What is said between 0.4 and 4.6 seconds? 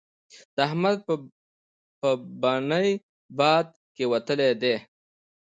د احمد په بنۍ باد کېوتلی